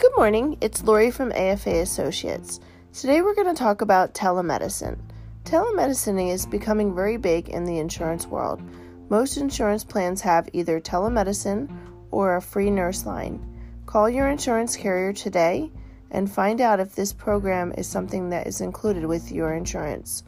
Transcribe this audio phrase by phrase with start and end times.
[0.00, 2.58] Good morning, it's Lori from AFA Associates.
[2.94, 4.98] Today we're going to talk about telemedicine.
[5.44, 8.62] Telemedicine is becoming very big in the insurance world.
[9.10, 11.70] Most insurance plans have either telemedicine
[12.10, 13.44] or a free nurse line.
[13.84, 15.70] Call your insurance carrier today
[16.10, 20.24] and find out if this program is something that is included with your insurance.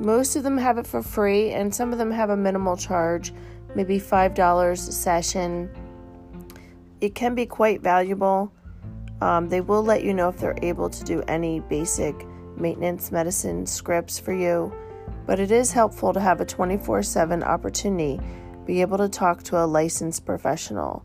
[0.00, 3.32] Most of them have it for free, and some of them have a minimal charge,
[3.76, 5.70] maybe $5 a session.
[7.00, 8.52] It can be quite valuable.
[9.20, 12.26] Um, they will let you know if they're able to do any basic
[12.56, 14.72] maintenance medicine scripts for you,
[15.26, 18.20] but it is helpful to have a 24 7 opportunity
[18.66, 21.04] be able to talk to a licensed professional.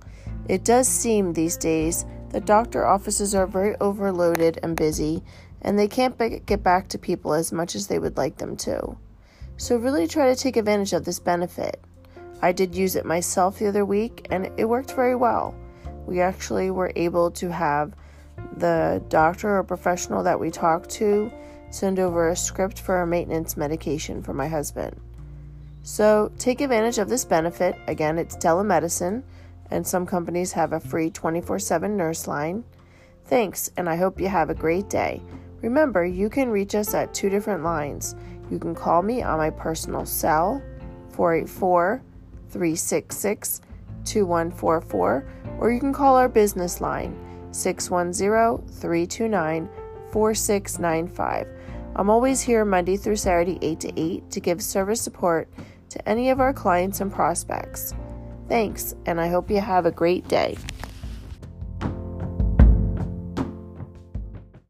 [0.50, 5.24] It does seem these days that doctor offices are very overloaded and busy,
[5.62, 8.98] and they can't get back to people as much as they would like them to.
[9.58, 11.80] So, really try to take advantage of this benefit.
[12.42, 15.54] I did use it myself the other week, and it worked very well.
[16.08, 17.94] We actually were able to have
[18.58, 21.32] the doctor or professional that we talked to
[21.70, 25.00] send over a script for a maintenance medication for my husband.
[25.84, 27.76] So, take advantage of this benefit.
[27.88, 29.24] Again, it's telemedicine,
[29.72, 32.64] and some companies have a free 24 7 nurse line.
[33.26, 35.22] Thanks, and I hope you have a great day.
[35.62, 38.16] Remember, you can reach us at two different lines.
[38.52, 40.62] You can call me on my personal cell,
[41.12, 42.02] 484
[42.50, 43.62] 366
[44.04, 45.26] 2144,
[45.60, 47.16] or you can call our business line,
[47.52, 49.70] 610 329
[50.12, 51.48] 4695.
[51.96, 55.50] I'm always here Monday through Saturday, 8 to 8, to give service support
[55.90, 57.94] to any of our clients and prospects.
[58.48, 60.58] Thanks, and I hope you have a great day.